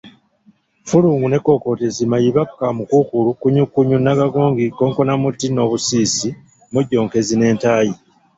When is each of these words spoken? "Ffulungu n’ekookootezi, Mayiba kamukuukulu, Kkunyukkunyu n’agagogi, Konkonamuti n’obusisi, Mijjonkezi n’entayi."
"Ffulungu 0.83 1.25
n’ekookootezi, 1.29 2.03
Mayiba 2.11 2.43
kamukuukulu, 2.59 3.29
Kkunyukkunyu 3.33 3.97
n’agagogi, 4.01 4.67
Konkonamuti 4.77 5.47
n’obusisi, 5.51 6.29
Mijjonkezi 6.73 7.33
n’entayi." 7.37 7.93